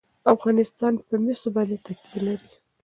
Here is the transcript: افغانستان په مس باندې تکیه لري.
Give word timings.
افغانستان 0.35 0.93
په 1.07 1.15
مس 1.23 1.41
باندې 1.55 1.77
تکیه 1.85 2.19
لري. 2.27 2.51